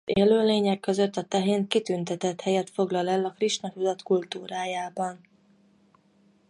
Az 0.05 0.17
élőlények 0.17 0.79
között 0.79 1.15
a 1.15 1.23
tehén 1.23 1.67
kitüntetett 1.67 2.41
helyet 2.41 2.69
foglal 2.69 3.07
el 3.09 3.25
a 3.25 3.31
Krisna-tudat 3.31 4.03
kultúrájában. 4.03 5.19